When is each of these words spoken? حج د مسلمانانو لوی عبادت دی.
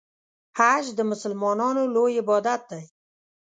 حج 0.57 0.85
د 0.95 0.99
مسلمانانو 1.11 1.83
لوی 1.95 2.13
عبادت 2.23 2.61
دی. 2.71 2.83